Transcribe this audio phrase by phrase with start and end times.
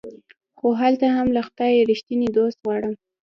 [0.57, 2.93] خو هلته هم له خدايه ريښتيني دوست غواړم